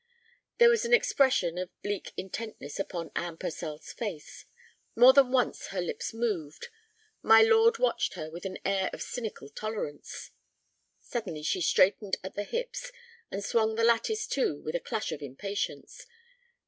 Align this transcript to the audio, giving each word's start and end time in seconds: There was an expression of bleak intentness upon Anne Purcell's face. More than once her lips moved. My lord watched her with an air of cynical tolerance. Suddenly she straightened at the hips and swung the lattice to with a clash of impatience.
There 0.57 0.71
was 0.71 0.83
an 0.83 0.95
expression 0.95 1.59
of 1.59 1.69
bleak 1.83 2.11
intentness 2.17 2.79
upon 2.79 3.11
Anne 3.15 3.37
Purcell's 3.37 3.93
face. 3.93 4.45
More 4.95 5.13
than 5.13 5.31
once 5.31 5.67
her 5.67 5.79
lips 5.79 6.11
moved. 6.11 6.69
My 7.21 7.43
lord 7.43 7.77
watched 7.77 8.15
her 8.15 8.31
with 8.31 8.43
an 8.43 8.57
air 8.65 8.89
of 8.93 9.03
cynical 9.03 9.47
tolerance. 9.47 10.31
Suddenly 11.01 11.43
she 11.43 11.61
straightened 11.61 12.17
at 12.23 12.33
the 12.33 12.45
hips 12.45 12.91
and 13.29 13.43
swung 13.45 13.75
the 13.75 13.83
lattice 13.83 14.25
to 14.29 14.59
with 14.59 14.73
a 14.73 14.79
clash 14.79 15.11
of 15.11 15.21
impatience. 15.21 16.07